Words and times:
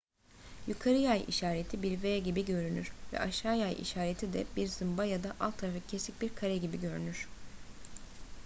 yukarı 0.67 0.95
yay 0.97 1.25
işareti 1.27 1.83
bir 1.83 2.03
v 2.03 2.19
gibigörünür 2.19 2.91
ve 3.13 3.19
aşağı 3.19 3.57
yay 3.57 3.73
işareti 3.81 4.33
de 4.33 4.45
bir 4.55 4.67
zımba 4.67 5.05
ya 5.05 5.23
da 5.23 5.35
alt 5.39 5.57
tarafı 5.57 5.77
eksik 5.93 6.21
bir 6.21 6.35
kare 6.35 6.57
gibi 6.57 6.79
görünür 6.81 7.27